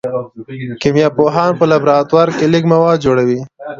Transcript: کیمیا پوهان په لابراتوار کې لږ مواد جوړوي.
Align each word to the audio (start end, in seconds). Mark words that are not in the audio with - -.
کیمیا 0.81 1.07
پوهان 1.17 1.51
په 1.59 1.65
لابراتوار 1.71 2.27
کې 2.37 2.45
لږ 2.53 2.63
مواد 2.73 2.97
جوړوي. 3.05 3.39